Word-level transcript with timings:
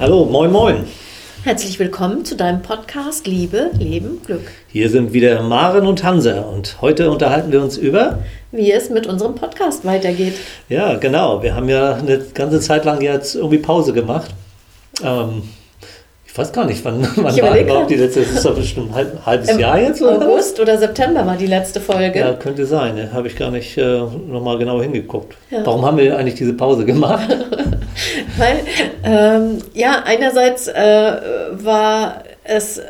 Hallo, 0.00 0.24
moin, 0.24 0.50
moin. 0.50 0.76
Herzlich 1.44 1.78
willkommen 1.78 2.24
zu 2.24 2.34
deinem 2.34 2.62
Podcast 2.62 3.26
Liebe, 3.26 3.70
Leben, 3.78 4.22
Glück. 4.24 4.50
Hier 4.68 4.88
sind 4.88 5.12
wieder 5.12 5.42
Maren 5.42 5.86
und 5.86 6.02
Hansa 6.02 6.40
und 6.40 6.80
heute 6.80 7.10
unterhalten 7.10 7.52
wir 7.52 7.62
uns 7.62 7.76
über, 7.76 8.20
wie 8.50 8.72
es 8.72 8.88
mit 8.88 9.06
unserem 9.06 9.34
Podcast 9.34 9.84
weitergeht. 9.84 10.36
Ja, 10.70 10.94
genau. 10.94 11.42
Wir 11.42 11.54
haben 11.54 11.68
ja 11.68 11.96
eine 11.96 12.18
ganze 12.32 12.60
Zeit 12.60 12.86
lang 12.86 13.02
jetzt 13.02 13.34
irgendwie 13.34 13.58
Pause 13.58 13.92
gemacht. 13.92 14.30
Ähm, 15.04 15.42
ich 16.26 16.38
weiß 16.38 16.50
gar 16.54 16.64
nicht, 16.64 16.82
wann, 16.82 17.06
wann 17.16 17.36
war 17.42 17.58
überhaupt 17.58 17.90
die 17.90 17.96
letzte, 17.96 18.20
das 18.20 18.30
ist 18.30 18.44
doch 18.46 18.54
bestimmt 18.54 18.92
ein 18.92 18.94
halb, 18.94 19.26
halbes 19.26 19.50
Im 19.50 19.58
Jahr 19.58 19.78
jetzt, 19.78 20.00
oder? 20.00 20.26
August 20.26 20.58
oder 20.60 20.78
September 20.78 21.26
war 21.26 21.36
die 21.36 21.46
letzte 21.46 21.78
Folge. 21.78 22.20
Ja, 22.20 22.32
könnte 22.32 22.64
sein. 22.64 22.96
Da 22.96 23.14
habe 23.14 23.28
ich 23.28 23.36
gar 23.36 23.50
nicht 23.50 23.76
äh, 23.76 23.98
nochmal 24.00 24.56
genau 24.56 24.80
hingeguckt. 24.80 25.36
Ja. 25.50 25.58
Warum 25.66 25.84
haben 25.84 25.98
wir 25.98 26.16
eigentlich 26.16 26.36
diese 26.36 26.54
Pause 26.54 26.86
gemacht? 26.86 27.36
Weil, 28.36 28.60
ähm, 29.04 29.58
ja, 29.74 30.02
einerseits 30.04 30.68
äh, 30.68 31.16
war 31.52 32.24
es 32.44 32.80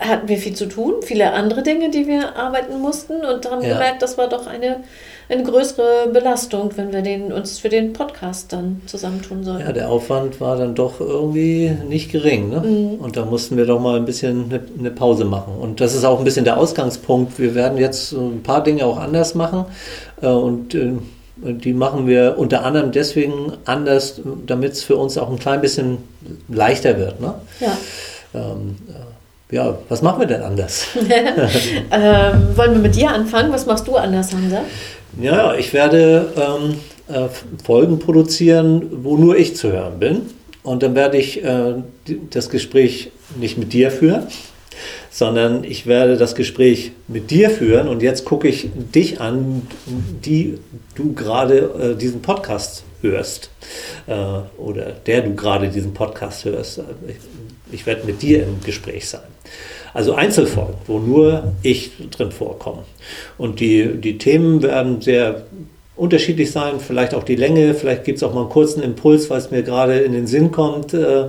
hatten 0.00 0.28
wir 0.28 0.38
viel 0.38 0.54
zu 0.54 0.66
tun, 0.66 0.94
viele 1.02 1.32
andere 1.32 1.62
Dinge, 1.62 1.90
die 1.90 2.06
wir 2.06 2.36
arbeiten 2.36 2.80
mussten 2.80 3.24
und 3.24 3.50
haben 3.50 3.62
ja. 3.62 3.74
gemerkt, 3.74 4.02
das 4.02 4.18
war 4.18 4.28
doch 4.28 4.46
eine, 4.46 4.80
eine 5.28 5.42
größere 5.42 6.08
Belastung, 6.12 6.70
wenn 6.76 6.92
wir 6.92 7.02
den, 7.02 7.32
uns 7.32 7.58
für 7.58 7.68
den 7.68 7.92
Podcast 7.92 8.52
dann 8.52 8.82
zusammentun 8.86 9.44
sollten. 9.44 9.66
Ja, 9.66 9.72
der 9.72 9.88
Aufwand 9.88 10.40
war 10.40 10.56
dann 10.56 10.74
doch 10.74 11.00
irgendwie 11.00 11.70
nicht 11.88 12.10
gering. 12.10 12.50
Ne? 12.50 12.60
Mhm. 12.60 12.94
Und 12.96 13.16
da 13.16 13.24
mussten 13.24 13.56
wir 13.56 13.66
doch 13.66 13.80
mal 13.80 13.96
ein 13.96 14.04
bisschen 14.04 14.46
eine, 14.50 14.62
eine, 14.78 14.90
Pause 14.90 15.24
machen. 15.24 15.54
Und 15.58 15.80
das 15.80 15.94
ist 15.94 16.04
auch 16.04 16.18
ein 16.18 16.24
bisschen 16.24 16.44
der 16.44 16.58
Ausgangspunkt. 16.58 17.38
Wir 17.38 17.54
werden 17.54 17.78
jetzt 17.78 18.12
ein 18.12 18.42
paar 18.42 18.62
Dinge 18.62 18.84
auch 18.84 18.98
anders 18.98 19.34
machen 19.34 19.64
äh, 20.22 20.26
und 20.26 20.74
äh, 20.74 20.94
die 21.42 21.72
machen 21.72 22.06
wir 22.06 22.36
unter 22.38 22.64
anderem 22.64 22.92
deswegen 22.92 23.52
anders, 23.64 24.20
damit 24.46 24.72
es 24.72 24.82
für 24.82 24.96
uns 24.96 25.16
auch 25.18 25.30
ein 25.30 25.38
klein 25.38 25.60
bisschen 25.60 25.98
leichter 26.48 26.98
wird. 26.98 27.20
Ne? 27.20 27.34
Ja. 27.60 27.76
Ähm, 28.34 28.76
ja, 29.50 29.78
was 29.88 30.02
machen 30.02 30.20
wir 30.20 30.26
denn 30.26 30.42
anders? 30.42 30.88
ähm, 31.90 32.56
wollen 32.56 32.72
wir 32.74 32.80
mit 32.80 32.96
dir 32.96 33.10
anfangen? 33.10 33.52
Was 33.52 33.66
machst 33.66 33.86
du 33.86 33.96
anders, 33.96 34.32
Hansa? 34.32 34.62
Ja, 35.20 35.54
ich 35.54 35.72
werde 35.72 36.32
ähm, 36.36 36.74
äh, 37.08 37.28
Folgen 37.64 37.98
produzieren, 37.98 38.86
wo 39.02 39.16
nur 39.16 39.36
ich 39.36 39.56
zu 39.56 39.72
hören 39.72 39.98
bin. 39.98 40.22
Und 40.62 40.82
dann 40.82 40.94
werde 40.94 41.16
ich 41.16 41.42
äh, 41.42 41.74
das 42.30 42.50
Gespräch 42.50 43.10
nicht 43.36 43.56
mit 43.56 43.72
dir 43.72 43.90
führen, 43.90 44.26
sondern 45.10 45.64
ich 45.64 45.86
werde 45.86 46.16
das 46.16 46.34
Gespräch 46.34 46.92
mit 47.06 47.30
dir 47.30 47.50
führen. 47.50 47.88
Und 47.88 48.02
jetzt 48.02 48.24
gucke 48.24 48.48
ich 48.48 48.68
dich 48.74 49.20
an, 49.20 49.66
die 50.24 50.58
du 50.94 51.14
gerade 51.14 51.94
äh, 51.94 51.96
diesen 51.96 52.22
Podcast 52.22 52.84
hörst 53.02 53.50
äh, 54.06 54.14
oder 54.58 54.92
der 55.06 55.22
du 55.22 55.34
gerade 55.34 55.68
diesen 55.68 55.94
Podcast 55.94 56.44
hörst. 56.44 56.80
Ich, 57.06 57.16
ich 57.72 57.86
werde 57.86 58.06
mit 58.06 58.22
dir 58.22 58.42
im 58.42 58.60
Gespräch 58.64 59.08
sein. 59.08 59.20
Also 59.94 60.14
Einzelfolgen, 60.14 60.74
wo 60.86 60.98
nur 60.98 61.52
ich 61.62 61.92
drin 62.10 62.30
vorkomme. 62.30 62.84
Und 63.36 63.60
die, 63.60 63.96
die 63.96 64.18
Themen 64.18 64.62
werden 64.62 65.00
sehr 65.00 65.46
unterschiedlich 65.96 66.52
sein, 66.52 66.78
vielleicht 66.78 67.14
auch 67.14 67.24
die 67.24 67.34
Länge, 67.34 67.74
vielleicht 67.74 68.04
gibt 68.04 68.18
es 68.18 68.22
auch 68.22 68.32
mal 68.32 68.42
einen 68.42 68.50
kurzen 68.50 68.82
Impuls, 68.82 69.28
weil 69.30 69.38
es 69.38 69.50
mir 69.50 69.62
gerade 69.62 69.98
in 69.98 70.12
den 70.12 70.26
Sinn 70.26 70.52
kommt. 70.52 70.94
Äh, 70.94 71.28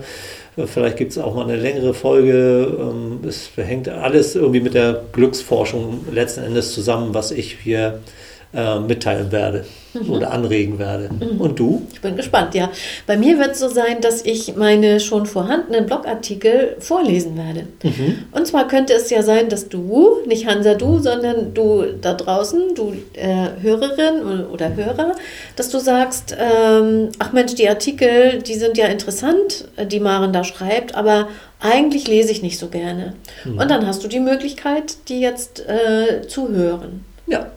vielleicht 0.68 0.98
gibt 0.98 1.12
es 1.12 1.18
auch 1.18 1.36
mal 1.36 1.44
eine 1.44 1.56
längere 1.56 1.94
Folge. 1.94 2.78
Ähm, 2.80 3.20
es 3.28 3.52
hängt 3.56 3.90
alles 3.90 4.36
irgendwie 4.36 4.62
mit 4.62 4.74
der 4.74 5.04
Glücksforschung 5.12 6.06
letzten 6.12 6.44
Endes 6.44 6.74
zusammen, 6.74 7.14
was 7.14 7.32
ich 7.32 7.58
hier 7.64 7.88
äh, 7.88 8.29
mitteilen 8.52 9.32
werde 9.32 9.66
mhm. 9.94 10.10
oder 10.10 10.32
anregen 10.32 10.80
werde. 10.80 11.10
Mhm. 11.14 11.40
Und 11.40 11.60
du? 11.60 11.88
Ich 11.94 12.02
bin 12.02 12.16
gespannt, 12.16 12.56
ja. 12.56 12.70
Bei 13.06 13.18
mir 13.18 13.38
wird 13.38 13.52
es 13.52 13.60
so 13.60 13.70
sein, 13.70 14.02
dass 14.02 14.26
ich 14.26 14.56
meine 14.56 15.00
schon 15.00 15.26
vorhandenen 15.26 15.86
Blogartikel 15.86 16.76
vorlesen 16.80 17.38
werde. 17.38 17.68
Mhm. 17.84 18.26
Und 18.32 18.48
zwar 18.48 18.68
könnte 18.68 18.94
es 18.94 19.10
ja 19.10 19.22
sein, 19.22 19.50
dass 19.50 19.70
du, 19.70 20.18
nicht 20.26 20.48
Hansa 20.48 20.76
du, 20.76 21.00
sondern 21.00 21.54
du 21.54 21.84
da 22.02 22.14
draußen, 22.14 22.76
du 22.76 22.94
äh, 23.14 23.50
Hörerin 23.62 24.46
oder 24.52 24.76
Hörer, 24.76 25.16
dass 25.56 25.70
du 25.70 25.80
sagst, 25.80 26.36
ähm, 26.40 27.10
ach 27.20 27.32
Mensch, 27.32 27.56
die 27.56 27.70
Artikel, 27.70 28.42
die 28.42 28.56
sind 28.56 28.78
ja 28.78 28.88
interessant, 28.88 29.68
die 29.92 30.00
Maren 30.00 30.34
da 30.34 30.44
schreibt, 30.44 30.96
aber 30.96 31.28
eigentlich 31.60 32.08
lese 32.08 32.32
ich 32.32 32.42
nicht 32.42 32.58
so 32.58 32.68
gerne. 32.68 33.14
Mhm. 33.44 33.60
Und 33.60 33.70
dann 33.70 33.86
hast 33.86 34.04
du 34.04 34.08
die 34.08 34.20
Möglichkeit, 34.20 34.98
die 35.10 35.20
jetzt 35.20 35.66
äh, 35.68 36.26
zu 36.28 36.50
hören. 36.50 37.06
Ja 37.28 37.52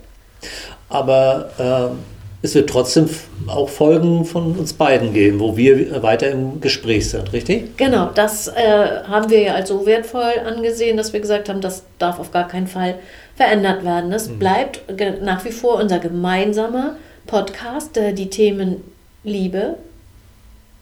aber 0.93 1.51
äh, 1.59 2.45
es 2.45 2.55
wird 2.55 2.69
trotzdem 2.69 3.09
auch 3.47 3.69
Folgen 3.69 4.25
von 4.25 4.57
uns 4.57 4.73
beiden 4.73 5.13
geben, 5.13 5.39
wo 5.39 5.57
wir 5.57 6.03
weiter 6.03 6.31
im 6.31 6.61
Gespräch 6.61 7.11
sind, 7.11 7.33
richtig? 7.33 7.77
Genau, 7.77 8.11
das 8.15 8.49
äh, 8.49 9.05
haben 9.07 9.31
wir 9.31 9.41
ja 9.41 9.55
als 9.55 9.69
so 9.69 9.87
wertvoll 9.87 10.33
angesehen, 10.45 10.97
dass 10.97 11.13
wir 11.13 11.21
gesagt 11.21 11.49
haben, 11.49 11.61
das 11.61 11.85
darf 11.99 12.19
auf 12.19 12.33
gar 12.33 12.49
keinen 12.49 12.67
Fall 12.67 12.97
verändert 13.37 13.85
werden. 13.85 14.13
Es 14.13 14.29
mhm. 14.29 14.39
bleibt 14.39 14.83
nach 15.23 15.45
wie 15.45 15.53
vor 15.53 15.77
unser 15.77 16.01
gemeinsamer 16.01 16.97
Podcast, 17.27 17.95
der 17.97 18.13
die 18.13 18.29
Themen 18.29 18.83
Liebe, 19.23 19.77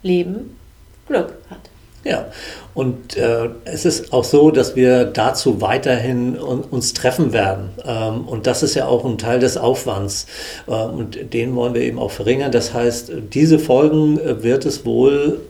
Leben, 0.02 0.56
Glück 1.06 1.34
hat. 1.50 1.69
Ja, 2.04 2.26
und 2.72 3.16
äh, 3.16 3.50
es 3.64 3.84
ist 3.84 4.12
auch 4.12 4.24
so, 4.24 4.50
dass 4.50 4.74
wir 4.74 5.04
dazu 5.04 5.60
weiterhin 5.60 6.38
un 6.38 6.60
uns 6.62 6.94
treffen 6.94 7.32
werden. 7.32 7.70
Ähm, 7.84 8.26
und 8.26 8.46
das 8.46 8.62
ist 8.62 8.74
ja 8.74 8.86
auch 8.86 9.04
ein 9.04 9.18
Teil 9.18 9.38
des 9.38 9.58
Aufwands. 9.58 10.26
Ähm, 10.66 10.90
und 10.90 11.34
den 11.34 11.54
wollen 11.54 11.74
wir 11.74 11.82
eben 11.82 11.98
auch 11.98 12.10
verringern. 12.10 12.52
Das 12.52 12.72
heißt, 12.72 13.12
diese 13.32 13.58
Folgen 13.58 14.18
äh, 14.18 14.42
wird 14.42 14.64
es 14.64 14.86
wohl 14.86 15.40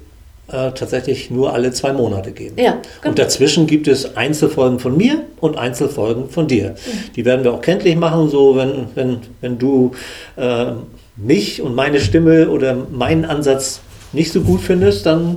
äh, 0.49 0.73
tatsächlich 0.73 1.31
nur 1.31 1.53
alle 1.53 1.71
zwei 1.71 1.93
Monate 1.93 2.33
geben. 2.33 2.57
Ja, 2.59 2.73
genau. 2.73 3.11
Und 3.11 3.19
dazwischen 3.21 3.69
gibt 3.69 3.87
es 3.87 4.17
Einzelfolgen 4.17 4.81
von 4.81 4.97
mir 4.97 5.23
und 5.41 5.57
Einzelfolgen 5.57 6.31
von 6.31 6.49
dir. 6.49 6.71
Mhm. 6.71 7.13
Die 7.15 7.25
werden 7.25 7.45
wir 7.45 7.53
auch 7.53 7.61
kenntlich 7.61 7.95
machen, 7.95 8.29
so 8.29 8.57
wenn, 8.57 8.87
wenn, 8.97 9.19
wenn 9.41 9.59
du 9.59 9.93
äh, 10.37 10.73
mich 11.17 11.63
und 11.63 11.77
meine 11.77 12.01
Stimme 12.01 12.51
oder 12.51 12.77
meinen 12.91 13.25
Ansatz 13.25 13.81
nicht 14.13 14.33
so 14.33 14.41
gut 14.41 14.61
findest, 14.61 15.07
dann 15.07 15.37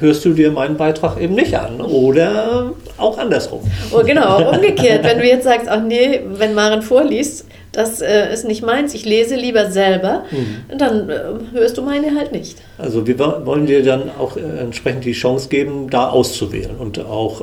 hörst 0.00 0.24
du 0.24 0.32
dir 0.32 0.50
meinen 0.50 0.76
Beitrag 0.76 1.20
eben 1.20 1.34
nicht 1.34 1.54
an. 1.54 1.80
Oder 1.80 2.72
auch 2.96 3.18
andersrum. 3.18 3.60
Oh, 3.92 4.02
genau, 4.02 4.50
umgekehrt. 4.50 5.04
wenn 5.04 5.18
du 5.18 5.26
jetzt 5.26 5.44
sagst, 5.44 5.68
ach 5.68 5.82
nee, 5.82 6.20
wenn 6.36 6.54
Maren 6.54 6.82
vorliest, 6.82 7.46
das 7.74 8.00
äh, 8.00 8.32
ist 8.32 8.46
nicht 8.46 8.64
meins, 8.64 8.94
ich 8.94 9.04
lese 9.04 9.34
lieber 9.36 9.70
selber, 9.70 10.24
mhm. 10.30 10.78
dann 10.78 11.10
äh, 11.10 11.20
hörst 11.52 11.76
du 11.76 11.82
meine 11.82 12.14
halt 12.14 12.32
nicht. 12.32 12.58
Also 12.78 13.06
wir 13.06 13.18
wollen 13.18 13.66
dir 13.66 13.82
dann 13.82 14.10
auch 14.18 14.36
äh, 14.36 14.40
entsprechend 14.60 15.04
die 15.04 15.12
Chance 15.12 15.48
geben, 15.48 15.90
da 15.90 16.08
auszuwählen. 16.08 16.76
Und 16.78 17.00
auch 17.00 17.40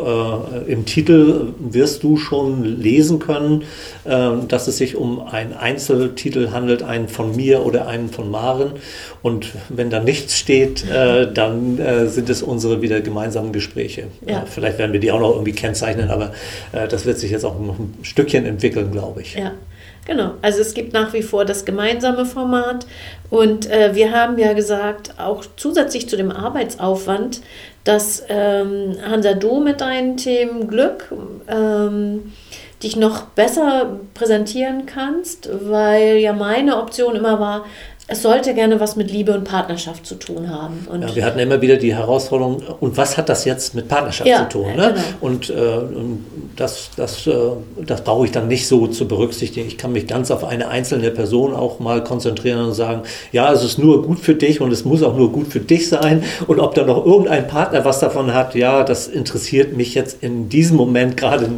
äh, 0.68 0.72
im 0.72 0.86
Titel 0.86 1.54
wirst 1.60 2.04
du 2.04 2.18
schon 2.18 2.64
lesen 2.64 3.20
können, 3.20 3.64
äh, 4.06 4.30
dass 4.48 4.68
es 4.68 4.78
sich 4.78 4.96
um 4.96 5.22
einen 5.22 5.54
Einzeltitel 5.54 6.52
handelt, 6.52 6.84
einen 6.84 7.08
von 7.08 7.36
mir 7.36 7.66
oder 7.66 7.88
einen 7.88 8.10
von 8.10 8.32
Maren. 8.32 8.74
Und 9.22 9.50
wenn 9.70 9.90
da 9.90 10.00
nichts 10.00 10.38
steht, 10.38 10.90
äh, 10.90 11.32
dann 11.32 11.80
sind 12.08 12.30
es 12.30 12.42
unsere 12.42 12.82
wieder 12.82 13.02
gemeinsamen 13.02 13.52
Gespräche. 13.52 14.06
Ja. 14.26 14.46
vielleicht 14.46 14.78
werden 14.78 14.94
wir 14.94 15.00
die 15.00 15.12
auch 15.12 15.20
noch 15.20 15.32
irgendwie 15.32 15.52
kennzeichnen, 15.52 16.10
aber 16.10 16.32
das 16.72 17.06
wird 17.06 17.18
sich 17.18 17.32
jetzt 17.32 17.46
auch 17.46 17.60
noch 17.60 17.78
ein 17.78 17.94
Stückchen 18.02 18.46
entwickeln, 18.46 18.92
glaube 18.92 19.22
ich. 19.22 19.36
Ja. 19.36 19.52
Genau, 20.06 20.34
also 20.42 20.62
es 20.62 20.74
gibt 20.74 20.94
nach 20.94 21.14
wie 21.14 21.22
vor 21.22 21.46
das 21.46 21.64
gemeinsame 21.64 22.26
Format. 22.26 22.88
Und 23.30 23.70
äh, 23.70 23.94
wir 23.94 24.12
haben 24.12 24.38
ja 24.38 24.54
gesagt, 24.54 25.14
auch 25.20 25.46
zusätzlich 25.58 26.10
zu 26.10 26.18
dem 26.18 26.32
Arbeitsaufwand, 26.32 27.42
dass 27.84 28.24
ähm, 28.28 28.96
Hansa, 29.08 29.34
du 29.34 29.60
mit 29.60 29.82
deinen 29.82 30.18
Themen 30.18 30.68
Glück 30.68 31.14
ähm, 31.48 32.34
dich 32.82 32.96
noch 32.96 33.26
besser 33.26 34.00
präsentieren 34.14 34.86
kannst, 34.86 35.50
weil 35.70 36.18
ja 36.18 36.34
meine 36.34 36.78
Option 36.78 37.16
immer 37.16 37.40
war, 37.40 37.66
es 38.12 38.24
sollte 38.24 38.54
gerne 38.54 38.82
was 38.82 38.98
mit 38.98 39.10
Liebe 39.10 39.34
und 39.34 39.46
Partnerschaft 39.46 40.06
zu 40.06 40.16
tun 40.16 40.50
haben. 40.50 40.86
Und 40.92 41.02
ja, 41.02 41.16
wir 41.16 41.24
hatten 41.24 41.40
immer 41.40 41.62
wieder 41.62 41.78
die 41.78 41.96
Herausforderung, 41.96 42.62
und 42.82 42.98
was 42.98 43.18
hat 43.18 43.30
das 43.30 43.46
jetzt 43.46 43.74
mit 43.74 43.88
Partnerschaft 43.88 44.28
ja, 44.28 44.50
zu 44.50 44.60
tun? 44.60 44.76
Ne? 44.76 44.94
Genau. 44.94 45.02
Und, 45.22 45.50
äh, 45.50 45.54
das, 46.58 46.90
das, 46.98 47.26
äh, 47.28 47.34
das 47.86 48.04
brauche 48.04 48.26
ich 48.26 48.32
dann 48.34 48.50
nicht 48.50 48.68
so 48.68 48.88
zu 48.88 49.08
berücksichtigen. 49.08 49.66
Ich 49.66 49.78
kann 49.78 49.94
mich 49.94 50.08
ganz 50.08 50.30
auf 50.30 50.44
eine 50.44 50.68
einzelne 50.68 51.10
Person 51.10 51.56
auch 51.56 51.80
mal 51.80 52.04
konzentrieren 52.04 52.66
und 52.66 52.74
sagen, 52.74 53.04
ja, 53.32 53.52
es 53.54 53.64
ist 53.64 53.80
nur 53.80 54.04
gut 54.04 54.20
für 54.20 54.36
dich 54.36 54.60
und 54.60 54.74
es 54.74 54.84
muss 54.84 55.04
auch 55.04 55.16
nur 55.16 55.32
gut 55.32 55.48
für 55.48 55.62
dich 55.62 55.88
sein. 55.88 56.22
Und 56.48 56.60
ob 56.60 56.76
da 56.76 56.84
noch 56.84 57.06
irgendein 57.06 57.48
Partner 57.48 57.86
was 57.86 58.00
davon 58.00 58.34
hat, 58.34 58.56
ja, 58.56 58.84
das 58.84 59.08
interessiert 59.08 59.78
mich 59.78 59.96
jetzt 59.96 60.22
in 60.22 60.50
diesem 60.50 60.76
Moment 60.76 61.16
gerade 61.16 61.50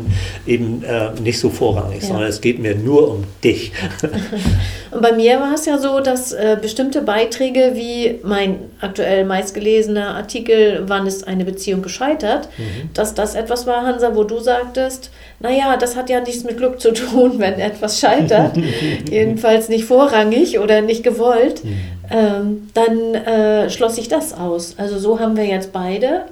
eben 0.46 0.84
äh, 0.84 1.20
nicht 1.20 1.40
so 1.40 1.50
vorrangig, 1.50 2.04
ja. 2.04 2.10
sondern 2.10 2.28
es 2.28 2.42
geht 2.42 2.60
mir 2.60 2.76
nur 2.76 3.10
um 3.10 3.24
dich. 3.44 3.72
Und 4.94 5.02
bei 5.02 5.12
mir 5.14 5.40
war 5.40 5.54
es 5.54 5.66
ja 5.66 5.78
so, 5.78 6.00
dass 6.00 6.34
äh, 6.34 6.58
bestimmte 6.62 7.02
Beiträge 7.02 7.72
wie 7.74 8.20
mein 8.24 8.60
aktuell 8.80 9.26
meistgelesener 9.26 10.16
Artikel, 10.16 10.84
wann 10.86 11.08
ist 11.08 11.28
eine 11.28 11.46
Beziehung 11.46 11.82
gescheitert, 11.82 12.50
mhm. 12.58 12.90
dass 12.94 13.14
das 13.16 13.36
etwas 13.36 13.66
war, 13.66 13.86
Hansa, 13.86 14.16
wo 14.16 14.24
du 14.24 14.40
sagtest, 14.40 15.10
naja, 15.40 15.78
das 15.78 15.96
hat 15.96 16.10
ja 16.10 16.20
nichts 16.22 16.44
mit 16.44 16.58
Glück 16.58 16.80
zu 16.80 16.94
tun, 16.94 17.34
wenn 17.40 17.56
etwas 17.56 18.00
scheitert, 18.00 18.56
jedenfalls 19.10 19.70
nicht 19.70 19.86
vorrangig 19.86 20.60
oder 20.60 20.82
nicht 20.82 21.04
gewollt, 21.04 21.64
mhm. 21.64 21.78
ähm, 22.12 22.70
dann 22.74 23.16
äh, 23.16 23.70
schloss 23.70 23.98
ich 23.98 24.10
das 24.10 24.34
aus. 24.34 24.76
Also 24.78 25.00
so 25.00 25.20
haben 25.20 25.36
wir 25.38 25.46
jetzt 25.46 25.74
beide, 25.74 26.26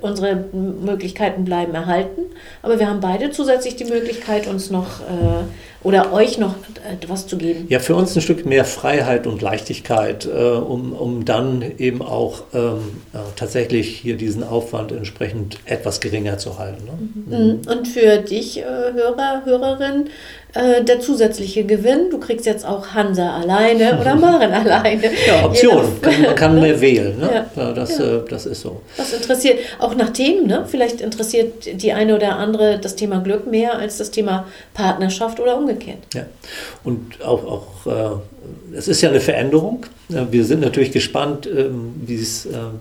unsere 0.00 0.44
Möglichkeiten 0.52 1.44
bleiben 1.44 1.74
erhalten, 1.74 2.22
aber 2.62 2.78
wir 2.78 2.88
haben 2.88 3.00
beide 3.00 3.30
zusätzlich 3.30 3.76
die 3.76 3.84
Möglichkeit, 3.84 4.46
uns 4.46 4.70
noch 4.70 5.00
äh, 5.00 5.44
oder 5.82 6.12
euch 6.12 6.38
noch 6.38 6.54
etwas 6.90 7.26
zu 7.26 7.36
geben. 7.38 7.66
Ja, 7.68 7.78
für 7.78 7.94
uns 7.94 8.14
ein 8.14 8.20
Stück 8.20 8.44
mehr 8.44 8.64
Freiheit 8.64 9.26
und 9.26 9.40
Leichtigkeit, 9.40 10.26
äh, 10.26 10.28
um, 10.28 10.92
um 10.92 11.24
dann 11.24 11.62
eben 11.78 12.02
auch 12.02 12.42
ähm, 12.52 13.02
äh, 13.12 13.18
tatsächlich 13.36 13.96
hier 13.98 14.16
diesen 14.16 14.42
Aufwand 14.42 14.92
entsprechend 14.92 15.58
etwas 15.64 16.00
geringer 16.00 16.38
zu 16.38 16.58
halten. 16.58 16.84
Ne? 16.84 17.36
Mhm. 17.36 17.46
mhm. 17.46 17.60
Und 17.70 17.88
für 17.88 18.18
dich, 18.18 18.58
äh, 18.58 18.64
Hörer, 18.64 19.42
Hörerin, 19.44 20.10
äh, 20.54 20.82
der 20.84 21.00
zusätzliche 21.00 21.64
Gewinn. 21.64 22.10
Du 22.10 22.18
kriegst 22.18 22.46
jetzt 22.46 22.66
auch 22.66 22.88
Hansa 22.88 23.36
alleine 23.36 23.98
oder 24.00 24.16
Maren 24.16 24.52
alleine. 24.52 25.10
Ja, 25.26 25.44
Option. 25.44 25.84
man 26.02 26.34
kann 26.34 26.60
mehr 26.60 26.80
wählen. 26.80 27.18
Ne? 27.18 27.46
Ja. 27.56 27.72
Das, 27.72 27.98
ja. 27.98 28.16
Äh, 28.16 28.20
das 28.28 28.46
ist 28.46 28.62
so. 28.62 28.80
Was 28.96 29.12
interessiert, 29.12 29.58
auch 29.78 29.94
nach 29.94 30.10
Themen, 30.10 30.46
ne? 30.46 30.64
vielleicht 30.68 31.00
interessiert 31.00 31.82
die 31.82 31.92
eine 31.92 32.16
oder 32.16 32.36
andere 32.36 32.78
das 32.78 32.96
Thema 32.96 33.20
Glück 33.20 33.46
mehr 33.46 33.78
als 33.78 33.98
das 33.98 34.10
Thema 34.10 34.46
Partnerschaft 34.74 35.40
oder 35.40 35.56
umgekehrt. 35.56 35.98
Ja, 36.14 36.26
und 36.84 37.22
auch, 37.22 37.44
auch 37.44 37.86
äh, 37.86 38.76
es 38.76 38.88
ist 38.88 39.00
ja 39.00 39.10
eine 39.10 39.20
Veränderung. 39.20 39.86
Wir 40.08 40.44
sind 40.44 40.60
natürlich 40.60 40.92
gespannt, 40.92 41.46
ähm, 41.46 41.94
wie 42.04 42.16
es 42.16 42.46
ähm, 42.46 42.80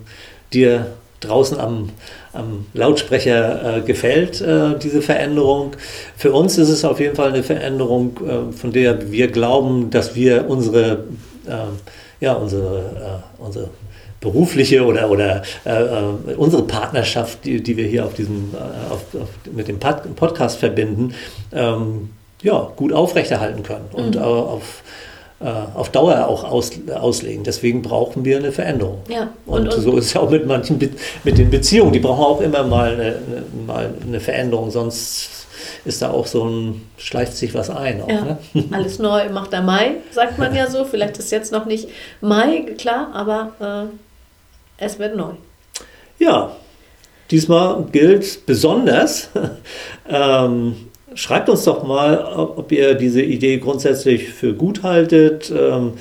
dir 0.54 0.88
draußen 1.20 1.60
am, 1.60 1.90
am 2.34 2.66
Lautsprecher 2.74 3.78
äh, 3.78 3.82
gefällt, 3.82 4.42
äh, 4.42 4.78
diese 4.82 5.02
Veränderung. 5.02 5.72
Für 6.18 6.32
uns 6.32 6.58
ist 6.58 6.70
es 6.70 6.86
auf 6.86 7.00
jeden 7.00 7.16
Fall 7.16 7.30
eine 7.30 7.44
Veränderung, 7.44 8.18
äh, 8.18 8.54
von 8.54 8.72
der 8.72 9.12
wir 9.12 9.28
glauben, 9.30 9.90
dass 9.90 10.16
wir 10.16 10.50
unsere, 10.50 11.06
äh, 11.48 12.24
ja, 12.24 12.34
unsere, 12.34 13.22
äh, 13.40 13.42
unsere 13.44 13.70
berufliche 14.22 14.86
oder, 14.86 15.10
oder 15.10 15.44
äh, 15.64 16.34
unsere 16.36 16.64
Partnerschaft, 16.64 17.46
die, 17.46 17.64
die 17.64 17.78
wir 17.78 17.88
hier 17.88 18.06
auf 18.06 18.14
diesem, 18.14 18.54
auf, 18.90 19.22
auf, 19.22 19.30
mit 19.54 19.70
dem 19.70 19.80
Podcast 19.80 20.60
verbinden, 20.60 21.14
ähm, 21.54 22.10
ja, 22.42 22.72
gut 22.76 22.92
aufrechterhalten 22.92 23.64
können 23.64 23.86
und 23.94 24.16
mhm. 24.16 24.22
auf 24.22 24.62
äh, 24.62 25.09
auf 25.46 25.90
Dauer 25.90 26.28
auch 26.28 26.44
aus, 26.44 26.72
auslegen. 26.94 27.44
Deswegen 27.44 27.82
brauchen 27.82 28.26
wir 28.26 28.38
eine 28.38 28.52
Veränderung. 28.52 29.00
Ja, 29.08 29.30
und, 29.46 29.62
und, 29.62 29.74
und, 29.74 29.82
so 29.82 29.98
ist 29.98 30.08
es 30.08 30.16
auch 30.18 30.30
mit 30.30 30.46
manchen 30.46 30.78
mit 31.24 31.38
den 31.38 31.50
Beziehungen. 31.50 31.94
Die 31.94 32.00
brauchen 32.00 32.24
auch 32.24 32.42
immer 32.42 32.64
mal 32.64 32.94
eine, 32.94 33.04
eine, 33.04 33.44
mal 33.66 33.94
eine 34.06 34.20
Veränderung, 34.20 34.70
sonst 34.70 35.40
ist 35.86 36.02
da 36.02 36.12
auch 36.12 36.28
so 36.28 36.46
ein, 36.46 36.82
schleicht 36.98 37.36
sich 37.36 37.54
was 37.54 37.70
ein. 37.70 38.02
Auch, 38.02 38.10
ja, 38.10 38.22
ne? 38.22 38.38
Alles 38.72 39.00
neu 39.00 39.30
macht 39.30 39.54
der 39.54 39.62
Mai, 39.62 39.96
sagt 40.12 40.38
man 40.38 40.54
ja 40.54 40.70
so. 40.70 40.86
Vielleicht 40.86 41.18
ist 41.18 41.32
jetzt 41.32 41.52
noch 41.52 41.66
nicht 41.66 41.88
Mai, 42.22 42.66
klar, 42.78 43.10
aber 43.14 43.90
äh, 44.80 44.84
es 44.84 45.00
wird 45.00 45.16
neu. 45.16 45.32
Ja, 46.18 46.52
diesmal 47.32 47.84
gilt 47.92 48.46
besonders, 48.46 49.30
ähm, 50.10 50.89
Schreibt 51.20 51.50
uns 51.50 51.66
doch 51.66 51.84
mal, 51.84 52.24
ob 52.34 52.72
ihr 52.72 52.94
diese 52.94 53.22
Idee 53.22 53.58
grundsätzlich 53.58 54.30
für 54.30 54.54
gut 54.54 54.84
haltet, 54.84 55.52
ähm, 55.52 55.96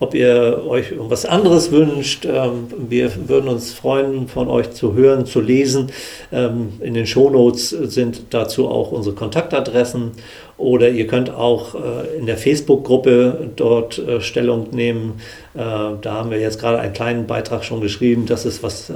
ob 0.00 0.16
ihr 0.16 0.64
euch 0.66 0.86
was 0.98 1.24
anderes 1.24 1.70
wünscht. 1.70 2.26
Ähm, 2.26 2.66
wir 2.88 3.12
würden 3.28 3.48
uns 3.48 3.72
freuen, 3.72 4.26
von 4.26 4.48
euch 4.48 4.72
zu 4.72 4.94
hören, 4.94 5.26
zu 5.26 5.40
lesen. 5.40 5.92
Ähm, 6.32 6.72
in 6.80 6.94
den 6.94 7.06
Shownotes 7.06 7.70
sind 7.70 8.22
dazu 8.30 8.68
auch 8.68 8.90
unsere 8.90 9.14
Kontaktadressen 9.14 10.10
oder 10.56 10.88
ihr 10.88 11.06
könnt 11.06 11.30
auch 11.30 11.76
äh, 11.76 12.18
in 12.18 12.26
der 12.26 12.36
Facebook-Gruppe 12.36 13.52
dort 13.54 14.00
äh, 14.00 14.20
Stellung 14.20 14.70
nehmen. 14.72 15.20
Äh, 15.54 15.60
da 15.60 16.14
haben 16.14 16.32
wir 16.32 16.40
jetzt 16.40 16.58
gerade 16.58 16.80
einen 16.80 16.94
kleinen 16.94 17.28
Beitrag 17.28 17.62
schon 17.64 17.80
geschrieben, 17.80 18.26
dass 18.26 18.44
es, 18.44 18.64
was, 18.64 18.90
äh, 18.90 18.94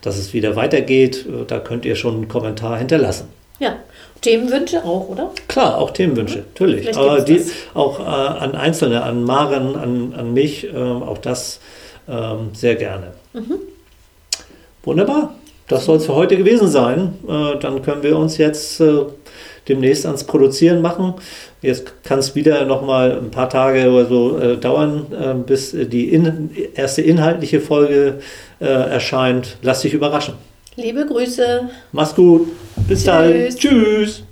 dass 0.00 0.16
es 0.16 0.32
wieder 0.32 0.56
weitergeht. 0.56 1.26
Äh, 1.26 1.44
da 1.46 1.58
könnt 1.58 1.84
ihr 1.84 1.96
schon 1.96 2.14
einen 2.14 2.28
Kommentar 2.28 2.78
hinterlassen. 2.78 3.28
Ja, 3.60 3.76
Themenwünsche 4.20 4.84
auch, 4.84 5.08
oder? 5.08 5.30
Klar, 5.46 5.78
auch 5.78 5.90
Themenwünsche, 5.90 6.38
natürlich. 6.38 6.96
Aber 6.96 7.20
die 7.20 7.42
auch 7.74 8.00
äh, 8.00 8.02
an 8.02 8.54
Einzelne, 8.54 9.02
an 9.02 9.22
Maren, 9.22 9.76
an, 9.76 10.14
an 10.16 10.34
mich, 10.34 10.64
äh, 10.64 10.76
auch 10.76 11.18
das 11.18 11.60
äh, 12.08 12.12
sehr 12.52 12.74
gerne. 12.74 13.12
Mhm. 13.32 13.58
Wunderbar. 14.82 15.34
Das 15.68 15.84
soll 15.84 15.98
es 15.98 16.06
für 16.06 16.14
heute 16.14 16.36
gewesen 16.36 16.68
sein. 16.68 17.14
Äh, 17.28 17.58
dann 17.60 17.82
können 17.82 18.02
wir 18.02 18.16
uns 18.16 18.38
jetzt 18.38 18.80
äh, 18.80 19.02
demnächst 19.68 20.06
ans 20.06 20.24
Produzieren 20.24 20.80
machen. 20.80 21.14
Jetzt 21.60 22.02
kann 22.04 22.18
es 22.18 22.34
wieder 22.34 22.64
noch 22.64 22.82
mal 22.82 23.18
ein 23.18 23.30
paar 23.30 23.50
Tage 23.50 23.90
oder 23.90 24.06
so 24.06 24.38
äh, 24.38 24.56
dauern, 24.56 25.44
bis 25.46 25.72
die 25.72 26.08
in, 26.08 26.50
erste 26.74 27.02
inhaltliche 27.02 27.60
Folge 27.60 28.20
erscheint. 28.60 29.56
Lass 29.62 29.82
dich 29.82 29.92
überraschen. 29.92 30.34
Liebe 30.78 31.04
Grüße. 31.04 31.68
Mach's 31.90 32.14
gut. 32.14 32.52
Bis 32.86 33.00
Tschüss. 33.00 33.04
dann. 33.04 33.48
Tschüss. 33.56 34.22